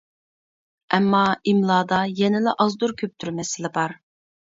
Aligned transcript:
ئەمما، 0.97 1.19
ئىملادا 1.51 1.99
يەنىلا 2.21 2.53
ئازدۇر-كۆپتۇر 2.65 3.31
مەسىلە 3.41 3.73
بار. 3.77 3.95